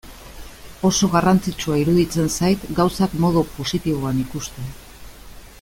[0.89, 4.73] Oso garrantzitsua iruditzen zait gauzak modu positiboan ikustea.